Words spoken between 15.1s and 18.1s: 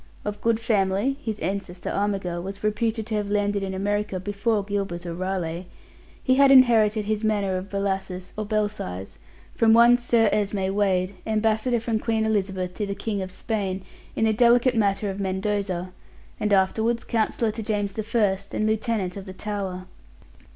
of Mendoza, and afterwards counsellor to James